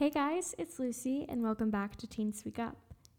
[0.00, 2.78] Hey guys, it's Lucy, and welcome back to Teen Speak Up.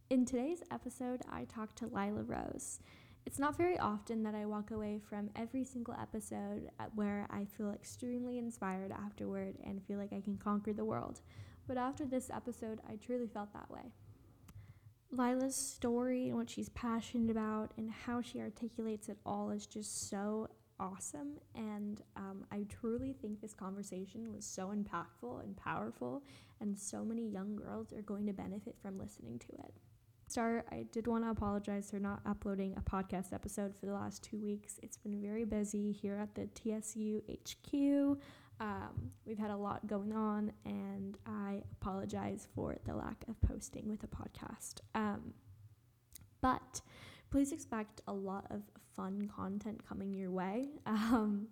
[0.09, 2.79] In today's episode, I talked to Lila Rose.
[3.23, 7.69] It's not very often that I walk away from every single episode where I feel
[7.69, 11.21] extremely inspired afterward and feel like I can conquer the world.
[11.67, 13.93] But after this episode, I truly felt that way.
[15.11, 20.09] Lila's story and what she's passionate about and how she articulates it all is just
[20.09, 20.49] so
[20.81, 21.37] awesome.
[21.55, 26.23] And um, I truly think this conversation was so impactful and powerful,
[26.59, 29.73] and so many young girls are going to benefit from listening to it.
[30.27, 34.23] Start, I did want to apologize for not uploading a podcast episode for the last
[34.23, 34.79] two weeks.
[34.81, 38.17] It's been very busy here at the TSU HQ.
[38.61, 43.89] Um, we've had a lot going on, and I apologize for the lack of posting
[43.89, 44.75] with a podcast.
[44.95, 45.33] Um,
[46.41, 46.81] but
[47.31, 48.61] please expect a lot of
[48.95, 50.69] fun content coming your way.
[50.85, 51.47] Um,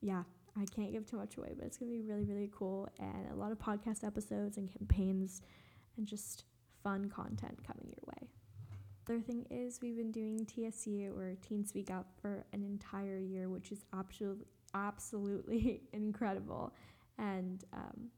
[0.00, 0.22] yeah,
[0.54, 3.32] I can't give too much away, but it's going to be really, really cool and
[3.32, 5.40] a lot of podcast episodes and campaigns
[5.96, 6.44] and just
[6.82, 8.28] fun content coming your way.
[9.06, 13.18] The other thing is we've been doing TSU or Teen Speak Up for an entire
[13.18, 16.74] year, which is absolutely absolutely incredible.
[17.18, 18.08] And um,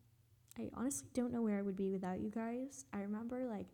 [0.58, 2.86] I honestly don't know where I would be without you guys.
[2.92, 3.66] I remember like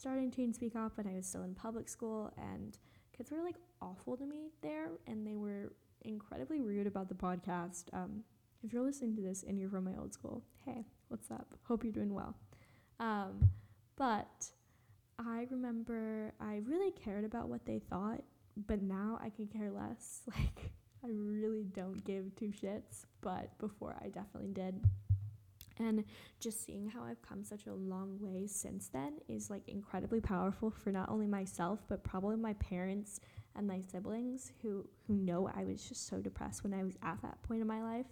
[0.00, 2.78] starting Teen Speak Up when I was still in public school, and
[3.14, 7.84] kids were like awful to me there, and they were incredibly rude about the podcast.
[7.92, 8.24] Um,
[8.62, 11.54] if you're listening to this and you're from my old school, hey, what's up?
[11.64, 12.34] Hope you're doing well.
[12.98, 13.50] Um,
[13.96, 14.46] but
[15.18, 18.22] I remember I really cared about what they thought,
[18.66, 20.22] but now I can care less.
[20.34, 24.80] Like, I really don't give two shits, but before I definitely did.
[25.80, 26.04] And
[26.40, 30.70] just seeing how I've come such a long way since then is like incredibly powerful
[30.70, 33.20] for not only myself, but probably my parents
[33.56, 37.20] and my siblings who who know I was just so depressed when I was at
[37.22, 38.06] that point in my life.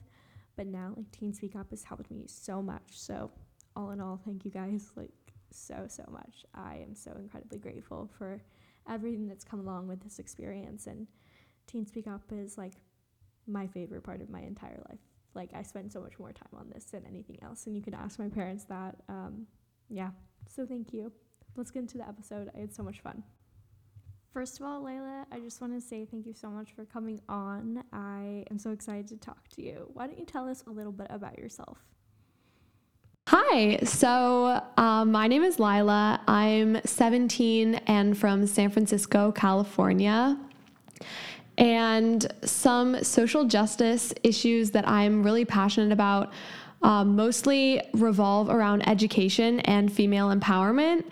[0.57, 2.99] But now like Teen Speak Up has helped me so much.
[2.99, 3.31] So
[3.77, 5.13] all in all, thank you guys like
[5.51, 6.45] so so much.
[6.55, 8.41] I am so incredibly grateful for
[8.89, 11.07] everything that's come along with this experience and
[11.67, 12.73] Teen Speak Up is like
[13.47, 14.99] my favorite part of my entire life
[15.39, 17.67] like I spend so much more time on this than anything else.
[17.67, 18.97] And you can ask my parents that.
[19.09, 19.47] Um,
[19.89, 20.11] yeah.
[20.47, 21.11] So thank you.
[21.57, 22.51] Let's get into the episode.
[22.55, 23.23] I had so much fun.
[24.35, 27.21] First of all, Layla, I just want to say thank you so much for coming
[27.29, 27.83] on.
[27.93, 29.89] I am so excited to talk to you.
[29.95, 31.79] Why don't you tell us a little bit about yourself?
[33.29, 36.21] Hi, so um, my name is Lila.
[36.27, 40.39] I'm 17 and from San Francisco, California
[41.59, 46.33] and some social justice issues that I'm really passionate about
[46.83, 51.05] um, mostly revolve around education and female empowerment,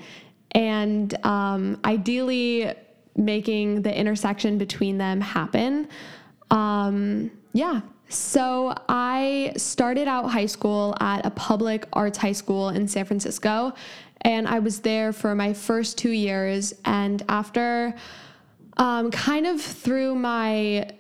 [0.52, 2.72] and um, ideally
[3.16, 5.88] making the intersection between them happen.
[6.50, 7.80] Um, yeah.
[8.08, 13.74] So I started out high school at a public arts high school in San Francisco,
[14.20, 16.72] and I was there for my first two years.
[16.84, 17.96] And after
[18.76, 20.90] um, kind of through my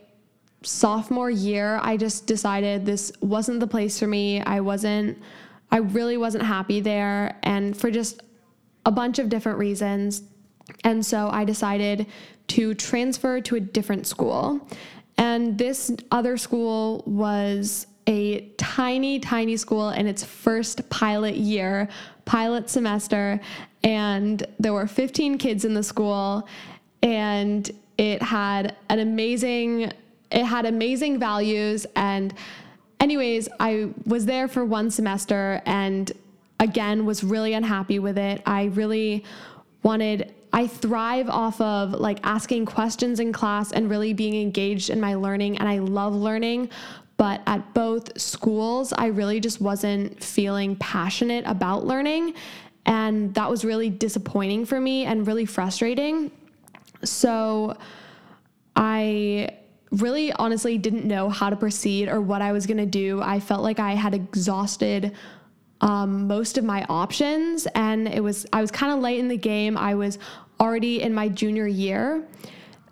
[0.62, 4.40] sophomore year, I just decided this wasn't the place for me.
[4.40, 5.18] I wasn't,
[5.70, 8.22] I really wasn't happy there, and for just
[8.84, 10.22] a bunch of different reasons.
[10.84, 12.06] And so I decided
[12.48, 14.66] to transfer to a different school.
[15.18, 21.88] And this other school was a tiny, tiny school in its first pilot year,
[22.24, 23.40] pilot semester.
[23.82, 26.46] And there were 15 kids in the school
[27.06, 29.92] and it had an amazing
[30.32, 31.86] it had amazing values.
[31.94, 32.34] And
[32.98, 36.10] anyways i was there for one semester and
[36.58, 38.42] again was really unhappy with it.
[38.44, 39.24] I really
[39.82, 45.00] wanted i thrive off of like asking questions in class and really being engaged in
[45.00, 46.70] my learning and i love learning.
[47.18, 52.34] But at both schools i really just wasn't feeling passionate about learning.
[52.84, 56.30] And that was really disappointing for me and really frustrating
[57.04, 57.76] so
[58.74, 59.50] I
[59.92, 63.22] really honestly didn't know how to proceed or what I was going to do.
[63.22, 65.14] I felt like I had exhausted
[65.80, 69.36] um, most of my options and it was I was kind of late in the
[69.36, 69.76] game.
[69.76, 70.18] I was
[70.58, 72.26] already in my junior year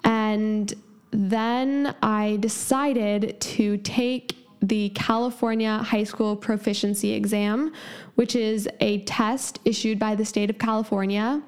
[0.04, 0.72] and
[1.10, 7.72] then I decided to take the California High School Proficiency Exam,
[8.14, 11.42] which is a test issued by the state of California.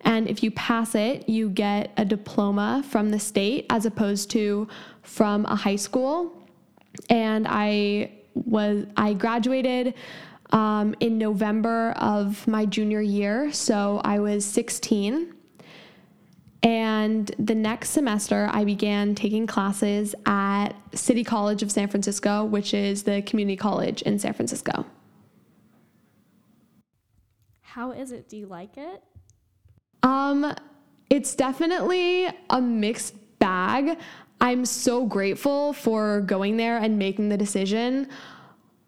[0.00, 4.68] And if you pass it, you get a diploma from the state as opposed to
[5.02, 6.42] from a high school.
[7.10, 9.94] And I was I graduated
[10.50, 15.34] um, in November of my junior year, so I was 16.
[16.62, 22.72] And the next semester, I began taking classes at City College of San Francisco, which
[22.72, 24.86] is the community college in San Francisco.
[27.62, 28.28] How is it?
[28.28, 29.02] Do you like it?
[30.04, 30.54] Um,
[31.10, 33.98] it's definitely a mixed bag.
[34.40, 38.08] I'm so grateful for going there and making the decision,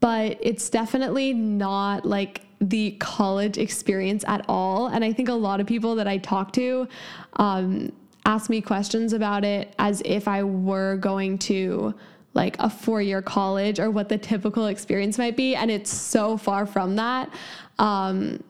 [0.00, 4.88] but it's definitely not like the college experience at all.
[4.88, 6.88] And I think a lot of people that I talk to
[7.36, 7.92] um,
[8.24, 11.94] ask me questions about it as if I were going to
[12.34, 15.54] like a four year college or what the typical experience might be.
[15.54, 17.32] And it's so far from that.
[17.78, 18.42] Um,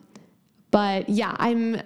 [0.71, 1.81] but yeah, I'm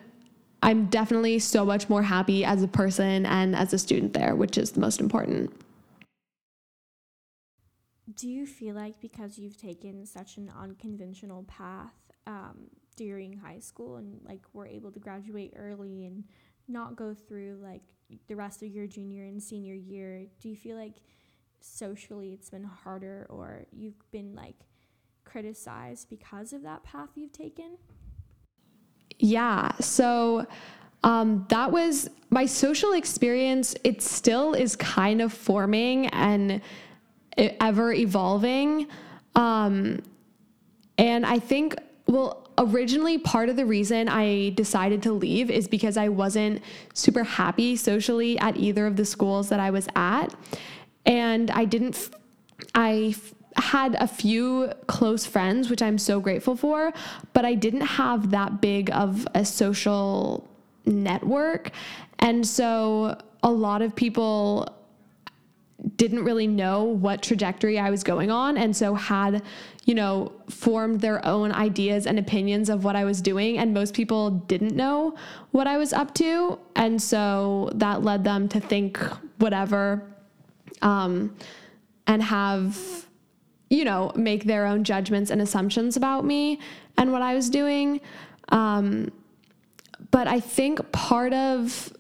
[0.61, 4.57] I'm definitely so much more happy as a person and as a student there, which
[4.57, 5.51] is the most important.
[8.13, 11.93] Do you feel like because you've taken such an unconventional path
[12.27, 12.67] um,
[12.97, 16.25] during high school and like were able to graduate early and
[16.69, 17.81] not go through like
[18.27, 20.95] the rest of your junior and senior year, do you feel like
[21.62, 24.56] socially it's been harder or you've been like
[25.25, 27.77] criticized because of that path you've taken?
[29.19, 29.71] Yeah.
[29.80, 30.48] So
[31.04, 33.75] um, that was my social experience.
[33.83, 36.62] It still is kind of forming and
[37.38, 38.88] ever evolving.
[39.36, 40.01] Um,
[40.98, 41.75] and I think,
[42.07, 46.61] well, originally part of the reason I decided to leave is because I wasn't
[46.94, 50.35] super happy socially at either of the schools that I was at.
[51.06, 52.09] And I didn't,
[52.75, 53.15] I
[53.56, 56.94] had a few close friends, which I'm so grateful for,
[57.33, 60.47] but I didn't have that big of a social
[60.85, 61.71] network.
[62.19, 64.67] And so a lot of people
[65.95, 68.57] didn't really know what trajectory I was going on.
[68.57, 69.43] And so had,
[69.85, 73.57] you know, formed their own ideas and opinions of what I was doing.
[73.57, 75.15] And most people didn't know
[75.51, 76.59] what I was up to.
[76.75, 78.99] And so that led them to think
[79.37, 80.03] whatever
[80.81, 81.35] um,
[82.07, 83.05] and have
[83.69, 86.59] you know, make their own judgments and assumptions about me
[86.97, 88.01] and what I was doing.
[88.49, 89.11] Um,
[90.11, 91.93] but I think part of,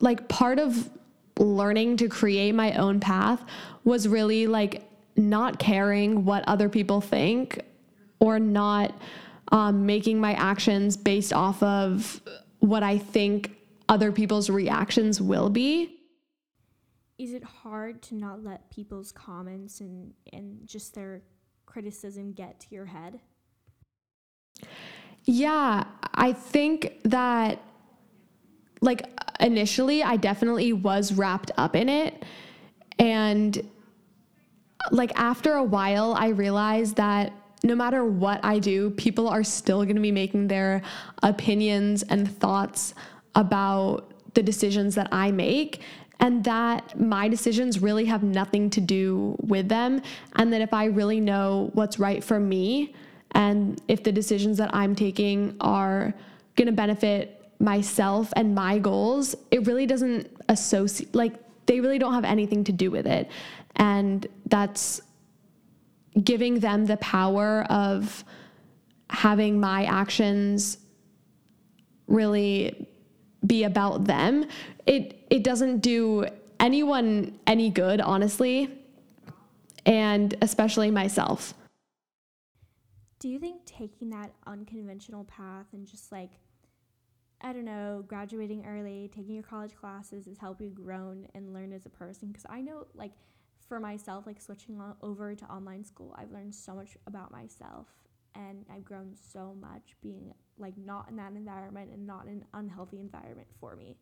[0.00, 0.90] like, part of
[1.38, 3.44] learning to create my own path
[3.84, 4.82] was really like
[5.16, 7.60] not caring what other people think
[8.18, 8.94] or not
[9.52, 12.20] um, making my actions based off of
[12.60, 13.56] what I think
[13.88, 15.96] other people's reactions will be
[17.18, 21.22] is it hard to not let people's comments and and just their
[21.64, 23.20] criticism get to your head?
[25.24, 25.84] Yeah,
[26.14, 27.60] I think that
[28.80, 29.08] like
[29.40, 32.24] initially I definitely was wrapped up in it
[32.98, 33.68] and
[34.90, 37.32] like after a while I realized that
[37.64, 40.82] no matter what I do, people are still going to be making their
[41.22, 42.94] opinions and thoughts
[43.34, 45.80] about the decisions that I make
[46.20, 50.00] and that my decisions really have nothing to do with them.
[50.36, 52.94] And that if I really know what's right for me,
[53.32, 56.14] and if the decisions that I'm taking are
[56.54, 61.34] going to benefit myself and my goals, it really doesn't associate, like,
[61.66, 63.28] they really don't have anything to do with it.
[63.76, 65.00] And that's
[66.22, 68.24] giving them the power of
[69.10, 70.78] having my actions
[72.06, 72.88] really
[73.46, 74.46] be about them
[74.86, 76.26] it it doesn't do
[76.60, 78.70] anyone any good, honestly,
[79.84, 81.54] and especially myself.
[83.18, 86.30] Do you think taking that unconventional path and just like
[87.40, 91.72] I don't know, graduating early, taking your college classes has helped you grow and learn
[91.72, 92.28] as a person?
[92.28, 93.12] Because I know, like,
[93.68, 97.88] for myself, like switching over to online school, I've learned so much about myself
[98.34, 102.44] and I've grown so much being like not in that environment and not in an
[102.54, 103.96] unhealthy environment for me.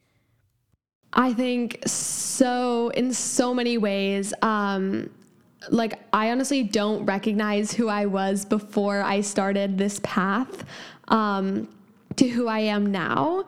[1.12, 4.34] I think so in so many ways.
[4.42, 5.10] Um,
[5.70, 10.64] like I honestly don't recognize who I was before I started this path
[11.08, 11.68] um,
[12.16, 13.44] to who I am now.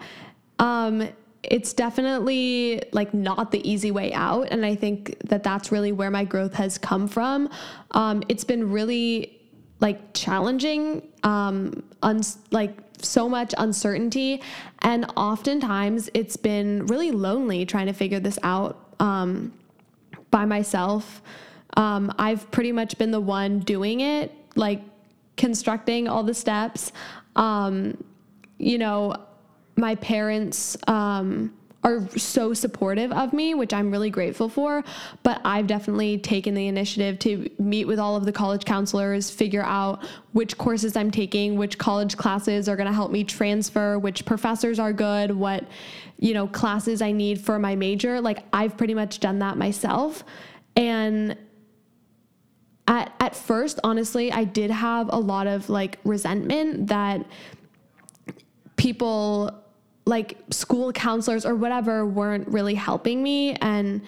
[0.58, 1.08] Um,
[1.42, 6.11] it's definitely like not the easy way out, and I think that that's really where
[6.11, 7.49] my growth has come from.
[7.92, 9.37] Um, it's been really
[9.80, 14.42] like challenging, um, uns- like so much uncertainty.
[14.80, 19.52] And oftentimes it's been really lonely trying to figure this out um,
[20.30, 21.23] by myself.
[21.76, 24.82] Um, I've pretty much been the one doing it, like
[25.37, 26.92] constructing all the steps.
[27.35, 28.02] Um,
[28.58, 29.16] you know,
[29.76, 31.52] my parents, um,
[31.86, 34.82] are so supportive of me, which I'm really grateful for.
[35.22, 39.62] But I've definitely taken the initiative to meet with all of the college counselors, figure
[39.62, 44.25] out which courses I'm taking, which college classes are going to help me transfer, which
[44.25, 45.64] professors are good, what,
[46.18, 48.20] you know, classes I need for my major.
[48.20, 50.25] Like I've pretty much done that myself.
[50.75, 51.38] And
[52.88, 57.25] at, at first, honestly, I did have a lot of like resentment that
[58.86, 59.50] people
[60.04, 64.00] like school counselors or whatever weren't really helping me and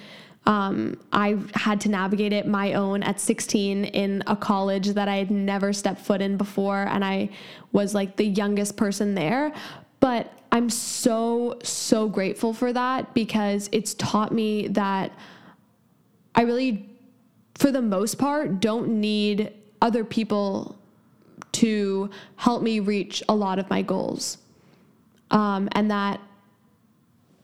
[0.46, 5.16] um, I had to navigate it my own at 16 in a college that I
[5.16, 6.84] had never stepped foot in before.
[6.84, 7.28] And I
[7.72, 9.52] was like the youngest person there.
[10.00, 15.12] But I'm so, so grateful for that because it's taught me that
[16.34, 16.88] I really,
[17.56, 20.78] for the most part, don't need other people
[21.52, 24.38] to help me reach a lot of my goals.
[25.30, 26.20] Um, and that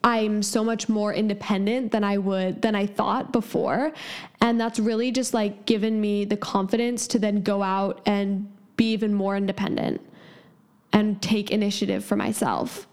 [0.04, 3.92] I'm so much more independent than I would than I thought before.
[4.40, 8.92] And that's really just like given me the confidence to then go out and be
[8.92, 10.02] even more independent
[10.92, 12.86] and take initiative for myself.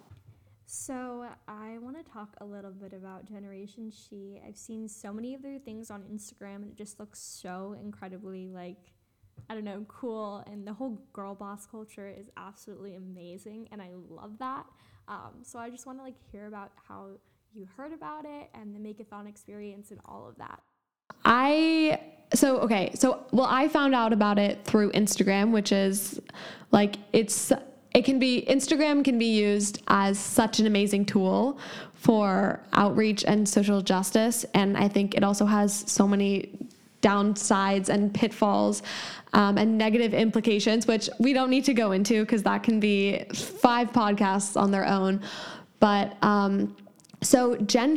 [0.65, 4.41] So, I want to talk a little bit about Generation She.
[4.47, 8.47] I've seen so many of their things on Instagram and it just looks so incredibly
[8.47, 8.77] like
[9.49, 13.89] I don't know, cool and the whole girl boss culture is absolutely amazing and I
[14.09, 14.65] love that.
[15.07, 17.07] Um, so I just want to like hear about how
[17.53, 20.61] you heard about it and the Makeathon experience and all of that.
[21.25, 21.99] I
[22.33, 26.19] so okay, so well I found out about it through Instagram, which is
[26.71, 27.51] like it's
[27.93, 31.59] it can be Instagram can be used as such an amazing tool
[31.93, 36.57] for outreach and social justice and I think it also has so many
[37.01, 38.83] downsides and pitfalls
[39.33, 43.23] um, and negative implications, which we don't need to go into because that can be
[43.33, 45.21] five podcasts on their own.
[45.79, 46.75] But um,
[47.21, 47.95] so Gen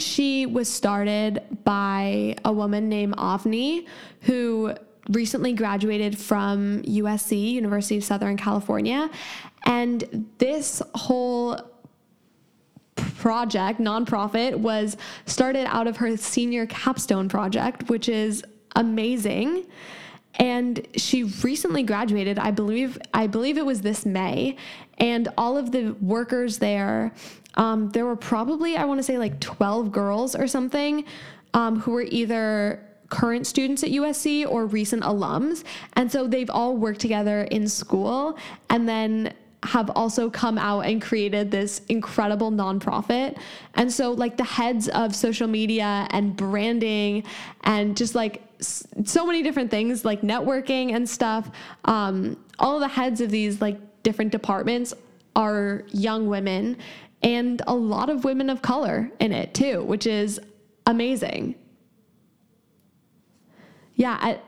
[0.53, 3.87] was started by a woman named Avni
[4.23, 4.75] who
[5.11, 9.11] recently graduated from USC, University of Southern California.
[9.67, 11.59] And this whole
[12.97, 14.97] project, nonprofit, was
[15.27, 18.45] started out of her senior capstone project, which is
[18.75, 19.67] amazing.
[20.37, 24.57] And she recently graduated, I believe I believe it was this May,
[24.99, 27.13] and all of the workers there
[27.57, 31.05] um, there were probably I want to say like 12 girls or something
[31.55, 35.63] um, who were either current students at USC or recent alums.
[35.93, 38.37] And so they've all worked together in school
[38.71, 43.39] and then have also come out and created this incredible nonprofit.
[43.75, 47.25] And so, like, the heads of social media and branding
[47.63, 51.51] and just like so many different things, like networking and stuff,
[51.85, 54.95] um, all the heads of these like different departments
[55.37, 56.77] are young women
[57.23, 60.41] and a lot of women of color in it too, which is
[60.87, 61.55] amazing.
[63.95, 64.19] Yeah.
[64.21, 64.41] I,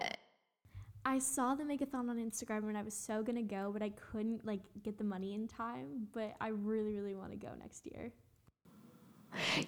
[1.05, 4.45] I saw the makeathon on Instagram and I was so gonna go, but I couldn't
[4.45, 6.09] like get the money in time.
[6.13, 8.13] But I really, really want to go next year.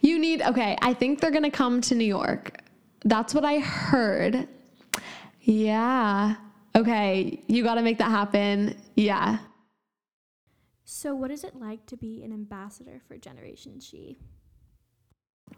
[0.00, 0.76] You need okay.
[0.82, 2.58] I think they're gonna come to New York.
[3.04, 4.48] That's what I heard.
[5.42, 6.36] Yeah.
[6.76, 8.76] Okay, you got to make that happen.
[8.94, 9.38] Yeah.
[10.84, 14.18] So, what is it like to be an ambassador for Generation She?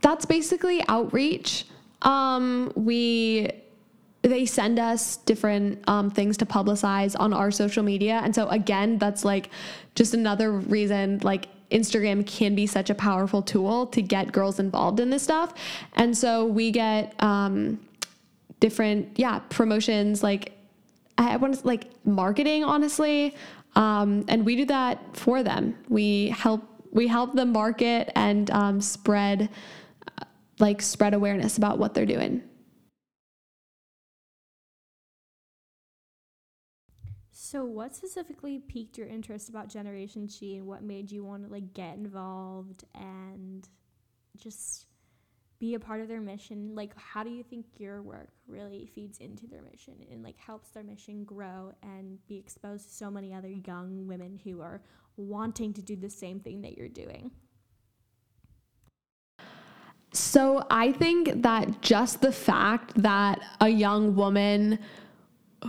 [0.03, 1.67] That's basically outreach.
[2.03, 3.51] Um, we
[4.23, 8.99] they send us different um, things to publicize on our social media, and so again,
[8.99, 9.51] that's like
[9.95, 15.01] just another reason like Instagram can be such a powerful tool to get girls involved
[15.01, 15.55] in this stuff.
[15.95, 17.81] And so we get um,
[18.59, 20.53] different, yeah, promotions like
[21.19, 23.35] I want to like marketing, honestly.
[23.77, 25.77] Um, and we do that for them.
[25.89, 29.49] We help we help them market and um, spread
[30.09, 30.25] uh,
[30.59, 32.43] like spread awareness about what they're doing.
[37.51, 41.51] So, what specifically piqued your interest about Generation She, and what made you want to
[41.51, 43.69] like get involved and
[44.37, 44.87] just
[45.59, 46.77] be a part of their mission?
[46.77, 50.69] Like, how do you think your work really feeds into their mission and like helps
[50.69, 54.81] their mission grow and be exposed to so many other young women who are
[55.17, 57.33] wanting to do the same thing that you're doing?
[60.13, 64.79] So, I think that just the fact that a young woman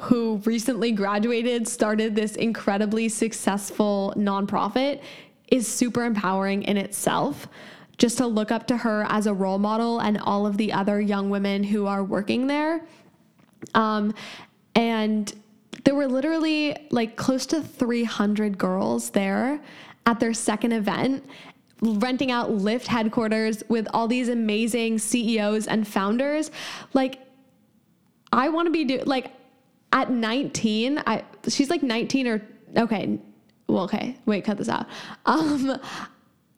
[0.03, 5.01] who recently graduated started this incredibly successful nonprofit
[5.49, 7.47] is super empowering in itself.
[7.97, 10.99] Just to look up to her as a role model and all of the other
[10.99, 12.81] young women who are working there.
[13.75, 14.13] Um,
[14.73, 15.31] and
[15.83, 19.59] there were literally like close to 300 girls there
[20.05, 21.23] at their second event
[21.81, 26.51] renting out Lyft headquarters with all these amazing CEOs and founders.
[26.93, 27.19] Like,
[28.31, 29.31] I want to be do like
[29.91, 32.41] at 19, I she's like 19 or
[32.77, 33.19] okay.
[33.67, 34.17] Well, okay.
[34.25, 34.87] Wait, cut this out.
[35.25, 35.79] Um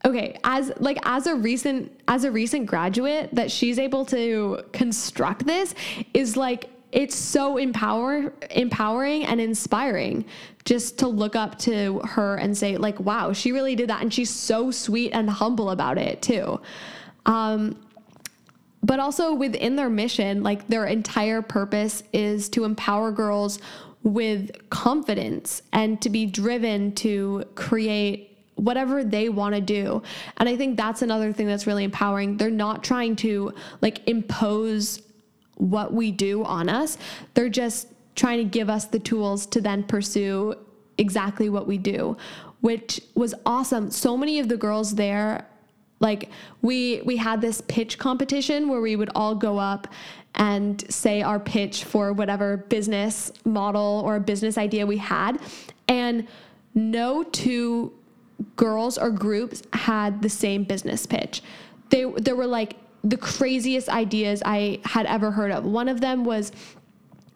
[0.05, 5.45] okay, as like as a recent as a recent graduate that she's able to construct
[5.45, 5.73] this
[6.13, 10.25] is like it's so empower empowering and inspiring
[10.65, 14.13] just to look up to her and say like wow she really did that and
[14.13, 16.59] she's so sweet and humble about it too
[17.25, 17.77] um,
[18.83, 23.59] but also within their mission like their entire purpose is to empower girls
[24.03, 30.03] with confidence and to be driven to create whatever they want to do.
[30.37, 32.37] And I think that's another thing that's really empowering.
[32.37, 35.01] They're not trying to like impose
[35.55, 36.97] what we do on us.
[37.33, 40.55] They're just trying to give us the tools to then pursue
[40.97, 42.17] exactly what we do,
[42.61, 43.89] which was awesome.
[43.89, 45.47] So many of the girls there
[45.99, 46.29] like
[46.61, 49.87] we we had this pitch competition where we would all go up
[50.35, 55.39] and say our pitch for whatever business model or business idea we had
[55.87, 56.27] and
[56.73, 57.93] no two
[58.55, 61.41] girls or groups had the same business pitch.
[61.89, 65.65] They there were like the craziest ideas I had ever heard of.
[65.65, 66.51] One of them was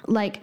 [0.07, 0.41] like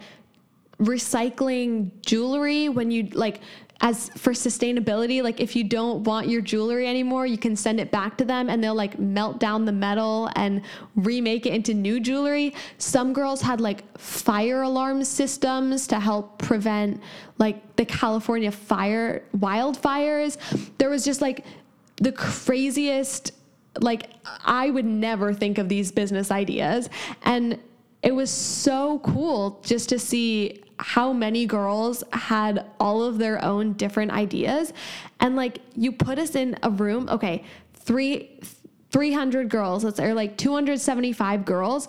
[0.79, 3.41] recycling jewelry when you like
[3.81, 7.91] as for sustainability like if you don't want your jewelry anymore you can send it
[7.91, 10.61] back to them and they'll like melt down the metal and
[10.95, 12.53] remake it into new jewelry.
[12.77, 17.01] Some girls had like fire alarm systems to help prevent
[17.37, 20.37] like the california fire wildfires.
[20.77, 21.45] There was just like
[21.97, 23.31] the craziest
[23.79, 24.09] like
[24.45, 26.89] i would never think of these business ideas.
[27.23, 27.59] And
[28.01, 33.73] it was so cool just to see how many girls had all of their own
[33.73, 34.73] different ideas.
[35.19, 38.39] And like you put us in a room okay 3
[38.91, 41.87] 300 girls let's say or like 275 girls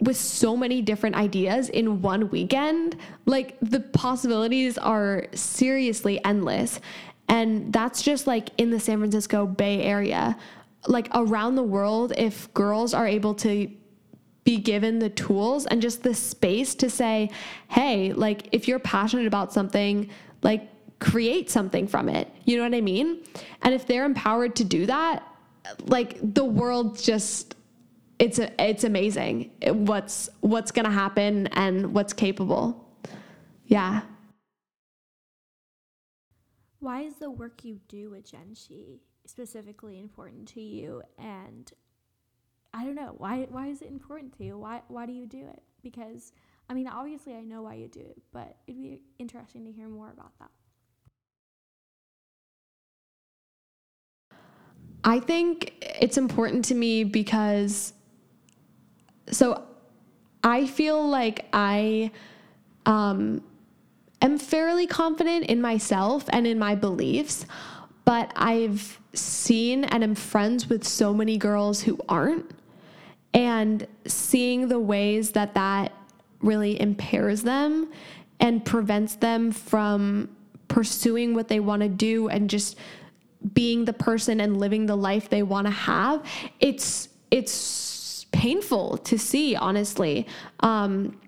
[0.00, 6.80] with so many different ideas in one weekend like the possibilities are seriously endless.
[7.28, 10.36] And that's just like in the San Francisco Bay Area.
[10.86, 13.70] Like around the world if girls are able to
[14.44, 17.30] be given the tools and just the space to say,
[17.68, 20.10] hey, like if you're passionate about something,
[20.42, 20.68] like
[20.98, 22.28] create something from it.
[22.44, 23.22] You know what I mean?
[23.62, 25.26] And if they're empowered to do that,
[25.84, 27.56] like the world just
[28.18, 32.88] it's a, it's amazing what's what's going to happen and what's capable.
[33.66, 34.02] Yeah.
[36.78, 41.72] Why is the work you do with GenShe specifically important to you and
[42.74, 44.58] I don't know why why is it important to you?
[44.58, 45.62] Why why do you do it?
[45.82, 46.32] Because
[46.68, 49.88] I mean, obviously I know why you do it, but it'd be interesting to hear
[49.88, 50.50] more about that.
[55.04, 57.92] I think it's important to me because
[59.30, 59.64] so
[60.44, 62.10] I feel like I
[62.86, 63.42] um,
[64.20, 67.46] am fairly confident in myself and in my beliefs,
[68.04, 72.50] but I've seen and am friends with so many girls who aren't
[73.34, 75.92] and seeing the ways that that
[76.40, 77.90] really impairs them
[78.40, 80.28] and prevents them from
[80.68, 82.76] pursuing what they want to do and just
[83.54, 86.24] being the person and living the life they want to have
[86.60, 90.26] it's it's painful to see honestly.
[90.60, 91.18] Um,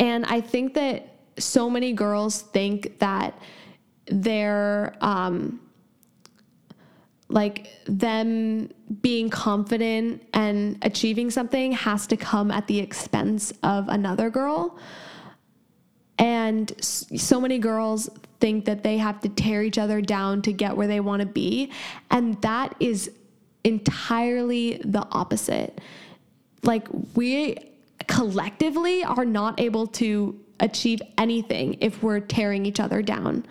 [0.00, 3.38] and i think that so many girls think that
[4.06, 5.60] they're um,
[7.28, 8.70] like them
[9.02, 14.78] being confident and achieving something has to come at the expense of another girl.
[16.18, 18.08] And so many girls
[18.40, 21.26] think that they have to tear each other down to get where they want to
[21.26, 21.70] be.
[22.10, 23.10] And that is
[23.62, 25.80] entirely the opposite.
[26.62, 27.56] Like, we
[28.06, 33.46] collectively are not able to achieve anything if we're tearing each other down.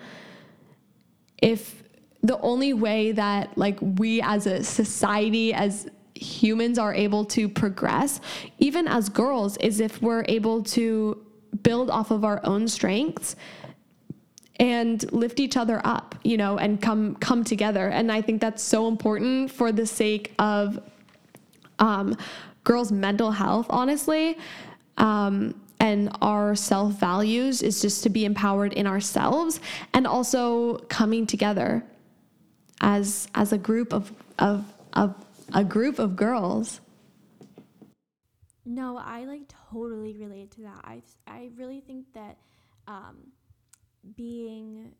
[1.40, 1.77] If
[2.22, 8.20] the only way that like we as a society as humans are able to progress
[8.58, 11.24] even as girls is if we're able to
[11.62, 13.36] build off of our own strengths
[14.58, 17.88] and lift each other up you know and come come together.
[17.88, 20.80] And i think that's so important for the sake of
[21.78, 22.16] um,
[22.64, 24.36] girls mental health honestly
[24.96, 29.60] um, and our self values is just to be empowered in ourselves
[29.94, 31.84] and also coming together
[32.80, 35.14] as as a group of of of
[35.52, 36.80] a group of girls.
[38.64, 40.80] No, I like totally relate to that.
[40.84, 42.38] I I really think that
[42.86, 43.32] um,
[44.16, 44.92] being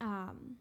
[0.00, 0.56] um,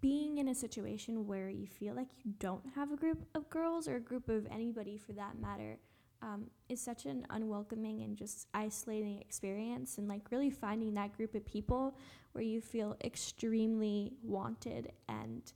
[0.00, 3.88] being in a situation where you feel like you don't have a group of girls
[3.88, 5.78] or a group of anybody for that matter
[6.22, 11.34] um, is such an unwelcoming and just isolating experience and like really finding that group
[11.34, 11.94] of people
[12.32, 15.52] where you feel extremely wanted and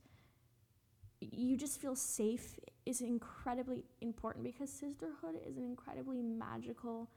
[1.21, 7.11] you just feel safe is incredibly important because sisterhood is an incredibly magical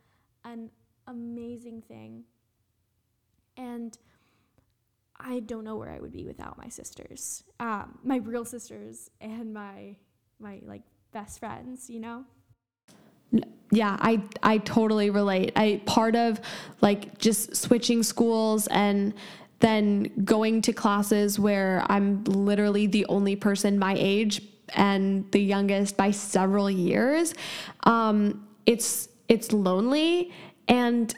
[0.46, 0.70] and
[1.08, 2.24] amazing thing.
[3.58, 3.98] And
[5.20, 9.54] I don't know where I would be without my sisters, um, my real sisters, and
[9.54, 9.98] my
[10.40, 11.90] my like best friends.
[11.90, 12.26] You know.
[13.72, 15.52] Yeah, I I totally relate.
[15.56, 16.42] I part of
[16.82, 19.14] like just switching schools and
[19.60, 24.42] then going to classes where I'm literally the only person my age
[24.76, 27.34] and the youngest by several years.
[27.84, 30.32] Um, it's it's lonely,
[30.68, 31.14] and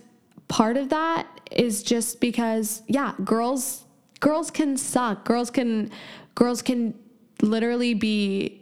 [0.47, 3.85] part of that is just because yeah, girls
[4.19, 5.25] girls can suck.
[5.25, 5.91] Girls can
[6.35, 6.93] girls can
[7.41, 8.60] literally be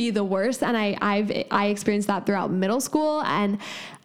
[0.00, 0.62] be the worst.
[0.62, 3.22] And I I've I experienced that throughout middle school.
[3.22, 3.58] And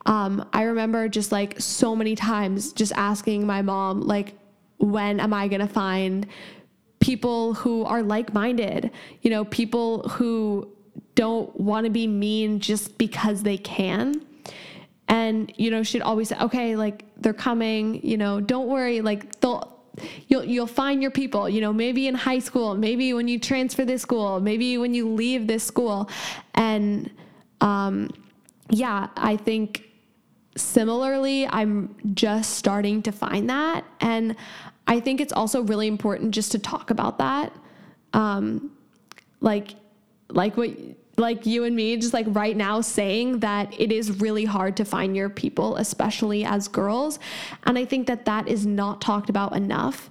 [0.05, 4.33] um, I remember just like so many times just asking my mom like
[4.77, 6.27] when am I going to find
[6.99, 8.91] people who are like-minded?
[9.21, 10.69] You know people who
[11.15, 14.21] don't want to be mean just because they can.
[15.07, 19.39] And you know she'd always say okay like they're coming you know don't worry like
[19.39, 19.74] they'll
[20.27, 23.85] you'll you'll find your people you know maybe in high school maybe when you transfer
[23.85, 26.09] this school maybe when you leave this school.
[26.53, 27.11] And
[27.61, 28.09] um,
[28.69, 29.83] yeah i think
[30.57, 33.85] similarly i'm just starting to find that.
[34.01, 34.35] And
[34.87, 37.53] i think it's also really important just to talk about that.
[38.13, 38.71] Um,
[39.41, 39.75] like
[40.29, 40.71] like what
[41.17, 44.85] like you and me just like right now saying that it is really hard to
[44.85, 47.19] find your people especially as girls.
[47.63, 50.09] And i think that that is not talked about enough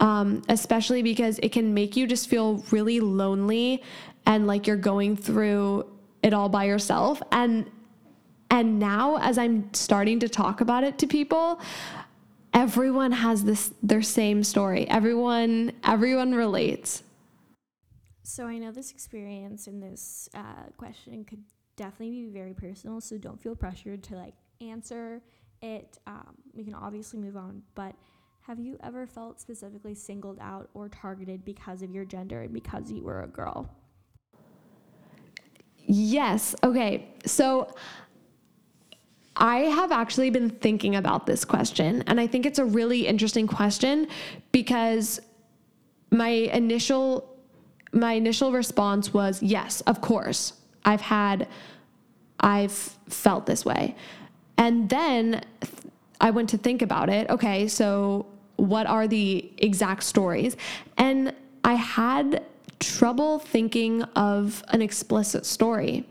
[0.00, 3.82] um, especially because it can make you just feel really lonely
[4.26, 5.86] and like you're going through
[6.22, 7.22] it all by yourself.
[7.32, 7.70] And
[8.50, 11.60] and now as i'm starting to talk about it to people
[12.54, 14.88] everyone has this their same story.
[14.88, 17.02] Everyone everyone relates
[18.24, 21.42] so I know this experience and this uh, question could
[21.76, 23.00] definitely be very personal.
[23.00, 25.20] So don't feel pressured to like answer
[25.60, 25.98] it.
[26.06, 27.94] Um, we can obviously move on, but
[28.40, 32.90] have you ever felt specifically singled out or targeted because of your gender and because
[32.90, 33.70] you were a girl?
[35.86, 36.54] Yes.
[36.64, 37.14] Okay.
[37.26, 37.74] So
[39.36, 43.46] I have actually been thinking about this question, and I think it's a really interesting
[43.46, 44.08] question
[44.50, 45.20] because
[46.10, 47.33] my initial
[47.94, 50.54] my initial response was yes, of course.
[50.84, 51.48] I've had,
[52.40, 53.94] I've felt this way.
[54.58, 55.42] And then
[56.20, 57.28] I went to think about it.
[57.30, 58.26] Okay, so
[58.56, 60.56] what are the exact stories?
[60.98, 62.44] And I had
[62.80, 66.06] trouble thinking of an explicit story,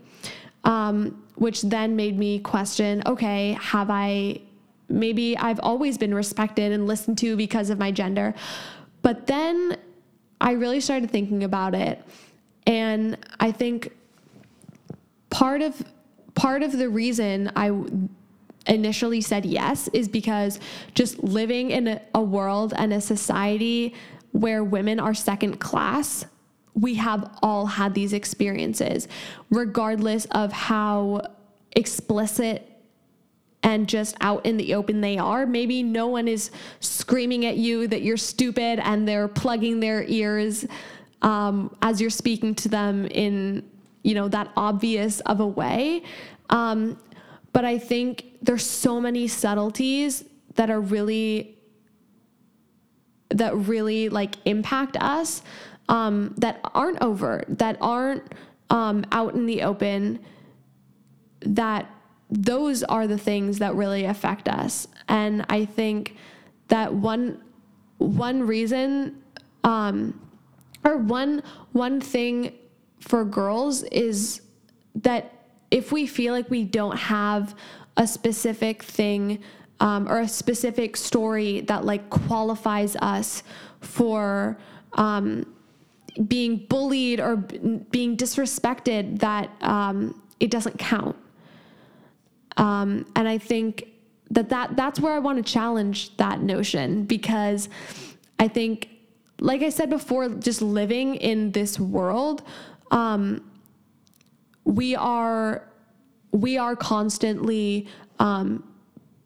[0.64, 4.40] um, which then made me question okay, have I,
[4.88, 8.34] maybe I've always been respected and listened to because of my gender.
[9.02, 9.76] But then
[10.44, 12.02] I really started thinking about it.
[12.66, 13.96] And I think
[15.30, 15.82] part of
[16.34, 17.72] part of the reason I
[18.66, 20.60] initially said yes is because
[20.94, 23.94] just living in a, a world and a society
[24.32, 26.26] where women are second class,
[26.74, 29.08] we have all had these experiences,
[29.48, 31.22] regardless of how
[31.72, 32.73] explicit
[33.64, 35.46] and just out in the open they are.
[35.46, 36.50] Maybe no one is
[36.80, 40.66] screaming at you that you're stupid and they're plugging their ears
[41.22, 43.68] um, as you're speaking to them in,
[44.02, 46.02] you know, that obvious of a way.
[46.50, 46.98] Um,
[47.52, 50.24] but I think there's so many subtleties
[50.56, 51.56] that are really
[53.30, 55.42] that really like impact us
[55.88, 58.22] um, that aren't overt, that aren't
[58.70, 60.20] um, out in the open,
[61.40, 61.90] that
[62.34, 64.88] those are the things that really affect us.
[65.08, 66.16] And I think
[66.68, 67.40] that one
[67.98, 69.22] one reason
[69.62, 70.20] um,
[70.84, 71.42] or one
[71.72, 72.52] one thing
[73.00, 74.42] for girls is
[74.96, 75.32] that
[75.70, 77.54] if we feel like we don't have
[77.96, 79.42] a specific thing
[79.80, 83.42] um, or a specific story that like qualifies us
[83.80, 84.56] for
[84.94, 85.46] um,
[86.26, 87.58] being bullied or b-
[87.90, 91.16] being disrespected, that um, it doesn't count.
[92.56, 93.88] Um, and I think
[94.30, 97.68] that, that that's where I want to challenge that notion because
[98.38, 98.88] I think,
[99.40, 102.42] like I said before, just living in this world,
[102.90, 103.50] um,
[104.64, 105.68] we are
[106.32, 107.86] we are constantly
[108.18, 108.64] um,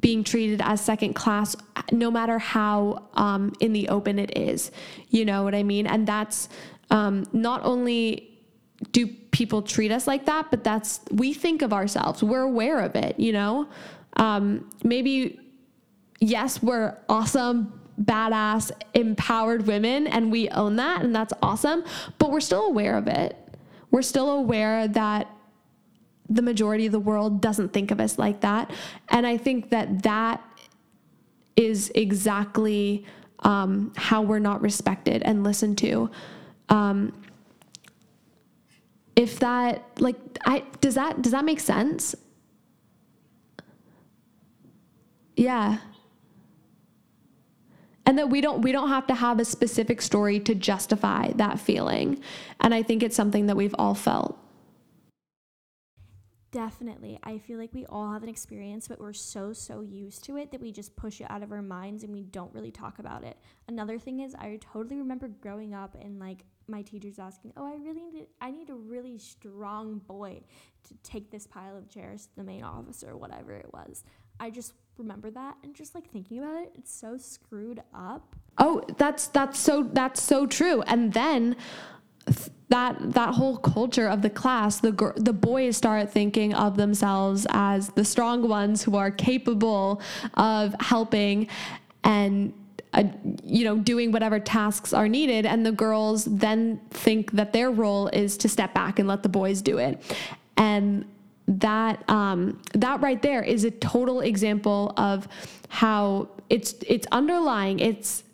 [0.00, 1.56] being treated as second class,
[1.90, 4.70] no matter how um, in the open it is.
[5.08, 5.86] You know what I mean?
[5.86, 6.48] And that's
[6.90, 8.37] um, not only
[8.92, 12.94] do people treat us like that, but that's, we think of ourselves, we're aware of
[12.94, 13.68] it, you know?
[14.16, 15.38] Um, maybe,
[16.20, 21.84] yes, we're awesome, badass, empowered women, and we own that, and that's awesome,
[22.18, 23.36] but we're still aware of it.
[23.90, 25.28] We're still aware that
[26.28, 28.70] the majority of the world doesn't think of us like that.
[29.08, 30.42] And I think that that
[31.56, 33.04] is exactly
[33.40, 36.10] um, how we're not respected and listened to.
[36.68, 37.12] Um,
[39.18, 42.14] if that like I does that does that make sense?
[45.36, 45.78] Yeah.
[48.06, 51.58] And that we don't we don't have to have a specific story to justify that
[51.58, 52.22] feeling.
[52.60, 54.38] And I think it's something that we've all felt.
[56.52, 57.18] Definitely.
[57.24, 60.50] I feel like we all have an experience, but we're so, so used to it
[60.52, 63.22] that we just push it out of our minds and we don't really talk about
[63.22, 63.36] it.
[63.68, 67.76] Another thing is, I totally remember growing up and like my teachers asking, Oh, I
[67.76, 70.40] really need, I need a really strong boy
[70.88, 74.04] to take this pile of chairs to the main office or whatever it was.
[74.40, 78.36] I just remember that and just like thinking about it, it's so screwed up.
[78.58, 80.82] Oh, that's that's so that's so true.
[80.82, 81.56] And then
[82.68, 87.46] that that whole culture of the class the gr- the boys start thinking of themselves
[87.50, 90.02] as the strong ones who are capable
[90.34, 91.48] of helping
[92.04, 92.52] and
[92.94, 93.04] uh,
[93.44, 98.08] you know doing whatever tasks are needed and the girls then think that their role
[98.08, 100.00] is to step back and let the boys do it.
[100.56, 101.04] And
[101.48, 105.26] that um, that right there is a total example of
[105.68, 108.24] how it's it's underlying it's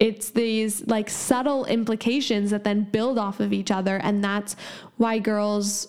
[0.00, 4.56] it's these like subtle implications that then build off of each other and that's
[4.96, 5.88] why girls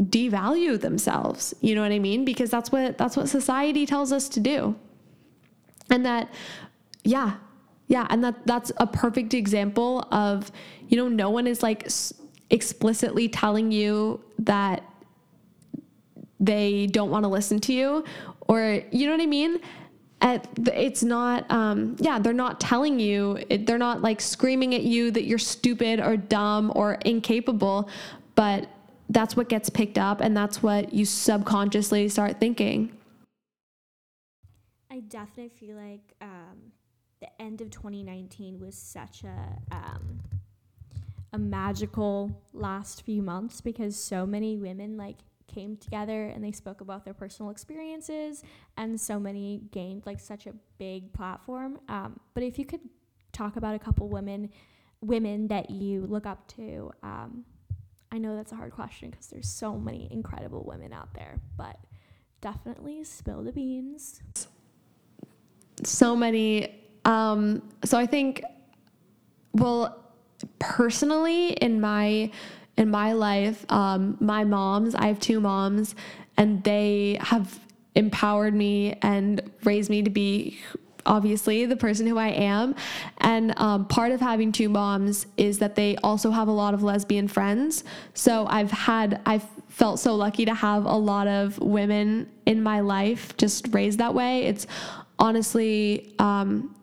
[0.00, 1.54] devalue themselves.
[1.60, 2.24] You know what i mean?
[2.24, 4.76] Because that's what that's what society tells us to do.
[5.90, 6.32] And that
[7.04, 7.36] yeah.
[7.86, 10.50] Yeah and that that's a perfect example of
[10.88, 11.86] you know no one is like
[12.50, 14.82] explicitly telling you that
[16.40, 18.04] they don't want to listen to you
[18.48, 19.60] or you know what i mean?
[20.20, 25.10] At, it's not um, yeah they're not telling you they're not like screaming at you
[25.10, 27.90] that you're stupid or dumb or incapable
[28.34, 28.68] but
[29.10, 32.92] that's what gets picked up and that's what you subconsciously start thinking.
[34.90, 36.72] I definitely feel like um,
[37.24, 40.20] the end of 2019 was such a um,
[41.32, 45.16] a magical last few months because so many women like
[45.48, 48.42] came together and they spoke about their personal experiences
[48.76, 51.78] and so many gained like such a big platform.
[51.88, 52.80] Um, but if you could
[53.32, 54.50] talk about a couple women
[55.00, 57.44] women that you look up to um,
[58.10, 61.78] i know that's a hard question because there's so many incredible women out there but
[62.44, 64.20] definitely spill the beans.
[65.82, 68.42] So many um, so i think
[69.52, 70.04] well
[70.58, 72.30] personally in my
[72.76, 75.94] in my life, um, my moms, I have two moms,
[76.36, 77.60] and they have
[77.94, 80.58] empowered me and raised me to be
[81.06, 82.74] obviously the person who I am.
[83.18, 86.82] And um, part of having two moms is that they also have a lot of
[86.82, 87.84] lesbian friends.
[88.14, 92.80] So I've had, I've felt so lucky to have a lot of women in my
[92.80, 94.44] life just raised that way.
[94.44, 94.66] It's
[95.18, 96.74] honestly, um,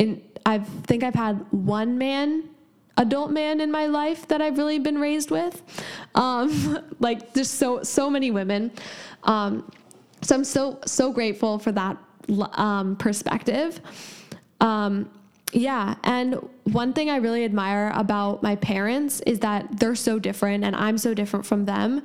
[0.00, 2.48] in, I think I've had one man
[2.96, 5.62] adult man in my life that I've really been raised with.
[6.14, 8.72] Um, like there's so so many women.
[9.24, 9.70] Um,
[10.22, 11.96] so I'm so so grateful for that
[12.52, 13.80] um, perspective.
[14.60, 15.10] Um,
[15.52, 16.34] yeah, and
[16.64, 20.96] one thing I really admire about my parents is that they're so different and I'm
[20.96, 22.02] so different from them,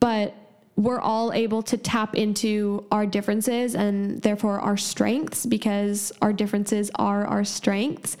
[0.00, 0.34] but
[0.76, 6.90] we're all able to tap into our differences and therefore our strengths because our differences
[6.94, 8.16] are our strengths.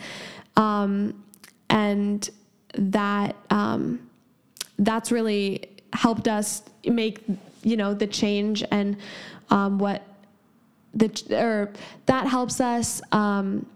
[0.56, 1.22] Um,
[1.70, 2.28] and
[2.74, 4.08] that um,
[4.78, 7.22] that's really helped us make
[7.62, 8.96] you know the change and
[9.50, 10.02] um, what
[10.94, 11.72] the or
[12.06, 13.66] that helps us um,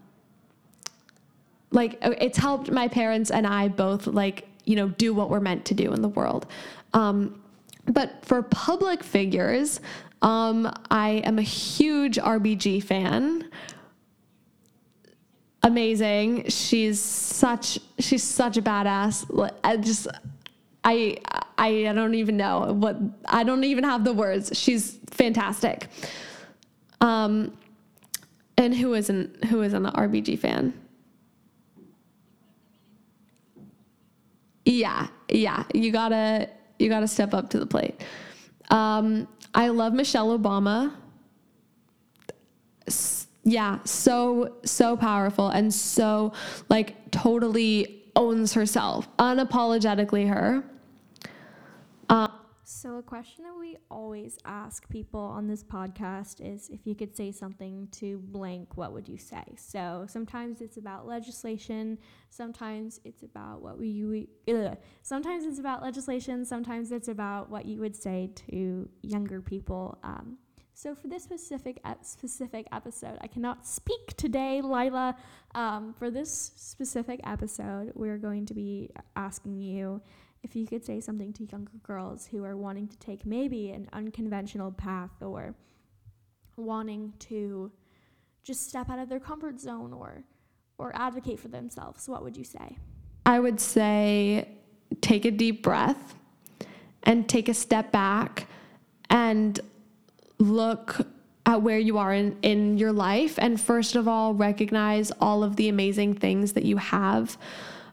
[1.71, 5.65] like it's helped my parents and I both like you know do what we're meant
[5.65, 6.45] to do in the world.
[6.93, 7.41] Um,
[7.87, 9.79] but for public figures,
[10.21, 13.49] um, I am a huge RBG fan
[15.67, 16.47] amazing.
[16.47, 19.51] She's such she's such a badass.
[19.63, 20.07] I just
[20.83, 21.17] I
[21.57, 24.57] I don't even know what I don't even have the words.
[24.57, 25.87] She's fantastic.
[27.01, 27.55] Um
[28.57, 30.73] and who isn't who isn't an RBG fan?
[34.65, 35.63] Yeah, yeah.
[35.73, 38.01] You gotta you gotta step up to the plate.
[38.69, 40.93] Um, I love Michelle Obama
[43.47, 46.33] yeah, so, so powerful and so
[46.67, 50.63] like totally owns herself, unapologetically her.
[52.09, 52.31] Um,
[52.79, 57.15] So, a question that we always ask people on this podcast is if you could
[57.15, 59.43] say something to blank, what would you say?
[59.55, 61.97] So, sometimes it's about legislation,
[62.29, 64.77] sometimes it's about what we, ugh.
[65.01, 69.97] sometimes it's about legislation, sometimes it's about what you would say to younger people.
[70.03, 70.37] Um,
[70.75, 75.15] so, for this specific specific episode, I cannot speak today, Lila.
[75.55, 79.99] Um, for this specific episode, we're going to be asking you
[80.43, 83.87] if you could say something to younger girls who are wanting to take maybe an
[83.93, 85.55] unconventional path or
[86.55, 87.71] wanting to
[88.43, 90.23] just step out of their comfort zone or
[90.79, 92.77] or advocate for themselves, what would you say?
[93.25, 94.47] I would say
[95.01, 96.15] take a deep breath
[97.03, 98.47] and take a step back
[99.09, 99.59] and
[100.37, 101.07] look
[101.45, 105.55] at where you are in, in your life and first of all recognize all of
[105.55, 107.37] the amazing things that you have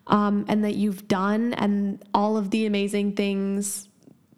[0.06, 3.88] um, and that you've done and all of the amazing things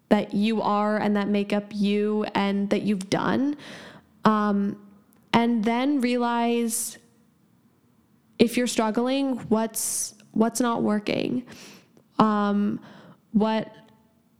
[0.09, 3.57] that you are and that make up you and that you've done.
[4.23, 4.81] Um,
[5.33, 6.97] and then realize
[8.39, 11.45] if you're struggling, what's what's not working.
[12.19, 12.79] Um,
[13.31, 13.71] what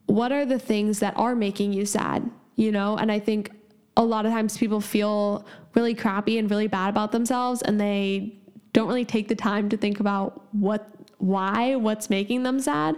[0.06, 2.98] what are the things that are making you sad, you know?
[2.98, 3.52] And I think
[3.98, 8.38] a lot of times people feel really crappy and really bad about themselves and they
[8.72, 12.96] don't really take the time to think about what why, what's making them sad.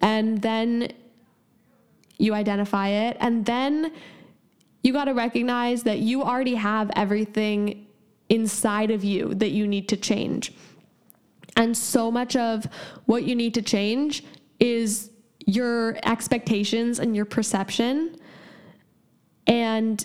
[0.00, 0.92] And then
[2.18, 3.16] you identify it.
[3.20, 3.92] And then
[4.82, 7.86] you got to recognize that you already have everything
[8.28, 10.52] inside of you that you need to change.
[11.56, 12.66] And so much of
[13.06, 14.24] what you need to change
[14.58, 15.10] is
[15.46, 18.16] your expectations and your perception.
[19.46, 20.04] And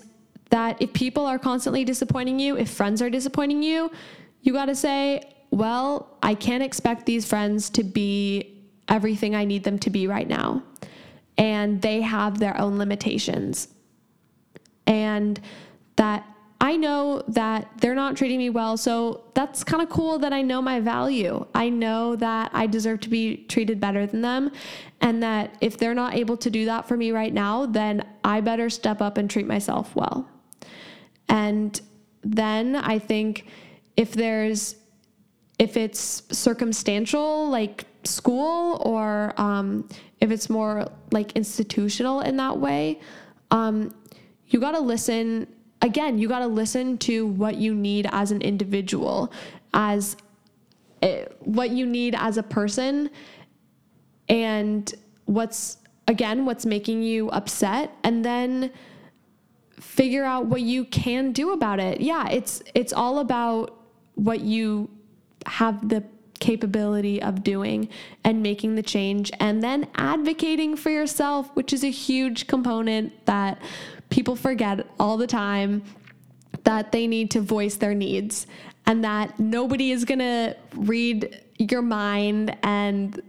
[0.49, 3.91] that if people are constantly disappointing you, if friends are disappointing you,
[4.41, 9.63] you got to say, well, I can't expect these friends to be everything I need
[9.63, 10.63] them to be right now.
[11.37, 13.69] And they have their own limitations.
[14.85, 15.39] And
[15.95, 16.25] that
[16.61, 18.75] I know that they're not treating me well.
[18.75, 21.45] So that's kind of cool that I know my value.
[21.55, 24.51] I know that I deserve to be treated better than them.
[24.99, 28.41] And that if they're not able to do that for me right now, then I
[28.41, 30.27] better step up and treat myself well.
[31.29, 31.79] And
[32.23, 33.45] then I think
[33.95, 34.75] if there's
[35.59, 39.87] if it's circumstantial, like school, or um,
[40.21, 42.99] if it's more like institutional in that way,
[43.51, 43.93] um,
[44.47, 45.47] you got to listen.
[45.81, 49.31] Again, you got to listen to what you need as an individual,
[49.73, 50.17] as
[51.03, 53.09] uh, what you need as a person,
[54.27, 54.93] and
[55.25, 58.71] what's again what's making you upset, and then
[59.79, 61.99] figure out what you can do about it.
[61.99, 63.75] Yeah, it's it's all about
[64.15, 64.89] what you
[65.45, 66.03] have the
[66.39, 67.89] capability of doing
[68.23, 73.61] and making the change and then advocating for yourself, which is a huge component that
[74.09, 75.83] people forget all the time
[76.63, 78.47] that they need to voice their needs
[78.85, 83.21] and that nobody is going to read your mind and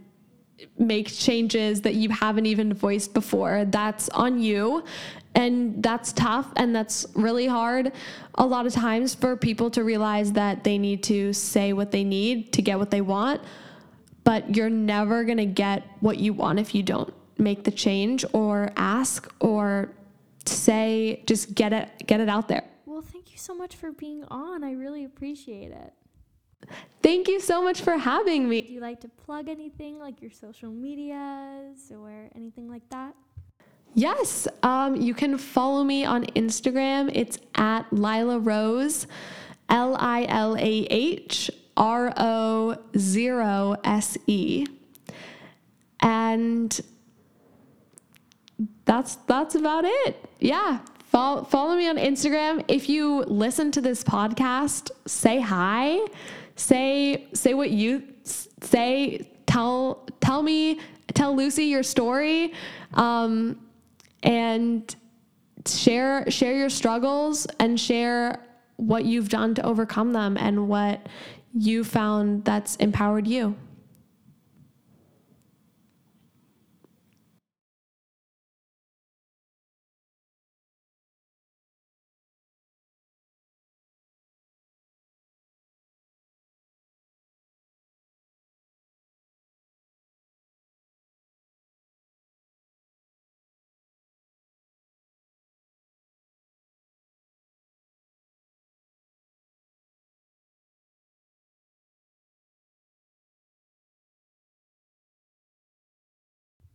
[0.77, 3.65] make changes that you haven't even voiced before.
[3.65, 4.83] That's on you.
[5.33, 7.93] And that's tough and that's really hard
[8.35, 12.03] a lot of times for people to realize that they need to say what they
[12.03, 13.41] need to get what they want.
[14.23, 18.23] But you're never going to get what you want if you don't make the change
[18.33, 19.91] or ask or
[20.45, 22.63] say just get it get it out there.
[22.85, 24.63] Well, thank you so much for being on.
[24.63, 25.93] I really appreciate it.
[27.01, 28.61] Thank you so much for having me.
[28.61, 33.15] Do you like to plug anything like your social medias or anything like that?
[33.93, 37.11] Yes, um, you can follow me on Instagram.
[37.13, 39.05] It's at Lilah Rose,
[39.69, 44.65] L I L A H R O zero S E,
[45.99, 46.79] and
[48.85, 50.25] that's that's about it.
[50.39, 52.63] Yeah, follow follow me on Instagram.
[52.69, 55.99] If you listen to this podcast, say hi,
[56.55, 59.27] say say what you say.
[59.47, 60.79] Tell tell me
[61.13, 62.53] tell Lucy your story.
[62.93, 63.59] Um,
[64.23, 64.95] and
[65.65, 68.39] share share your struggles and share
[68.77, 71.07] what you've done to overcome them and what
[71.53, 73.55] you found that's empowered you.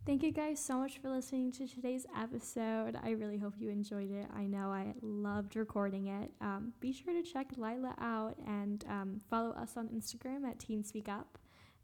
[0.07, 2.97] Thank you guys so much for listening to today's episode.
[3.03, 4.29] I really hope you enjoyed it.
[4.33, 6.31] I know I loved recording it.
[6.41, 10.85] Um, be sure to check Lilah out and um, follow us on Instagram at Teen
[10.85, 11.39] Speak Up.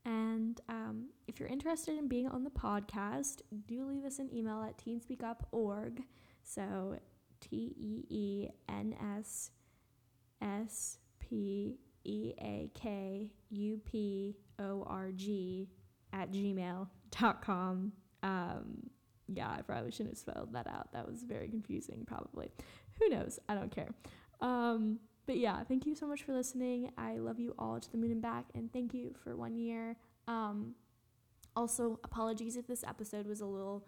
[0.04, 4.62] And um, if you're interested in being on the podcast, do leave us an email
[4.62, 6.04] at teenspeakup.org.
[6.44, 6.98] So
[7.40, 9.50] T E E N S
[10.40, 15.68] S P E A K U P O R G
[16.12, 17.92] at gmail.com.
[18.22, 18.90] Um,
[19.28, 20.92] yeah, I probably shouldn't have spelled that out.
[20.92, 22.50] That was very confusing, probably.
[23.00, 23.38] Who knows?
[23.48, 23.94] I don't care.
[24.40, 26.90] Um, but yeah, thank you so much for listening.
[26.98, 29.96] I love you all to the moon and back, and thank you for one year.
[30.26, 30.74] Um,
[31.54, 33.86] also, apologies if this episode was a little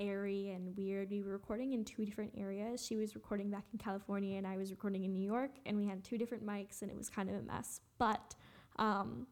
[0.00, 1.10] airy and weird.
[1.10, 2.84] We were recording in two different areas.
[2.84, 5.86] She was recording back in California, and I was recording in New York, and we
[5.86, 7.80] had two different mics, and it was kind of a mess.
[7.98, 8.34] But
[8.76, 9.26] um,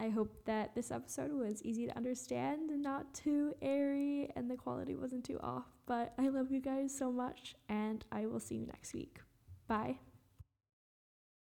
[0.00, 4.56] I hope that this episode was easy to understand and not too airy, and the
[4.56, 5.66] quality wasn't too off.
[5.86, 9.18] But I love you guys so much, and I will see you next week.
[9.66, 9.98] Bye.